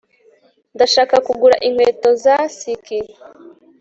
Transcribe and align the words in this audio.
ndashaka 0.75 1.15
kugura 1.25 1.55
inkweto 1.67 2.09
za 2.23 2.35
ski 2.57 2.99